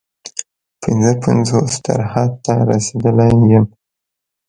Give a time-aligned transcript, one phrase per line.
[0.81, 3.65] پنځه پنځوس تر حد ته رسېدلی یم.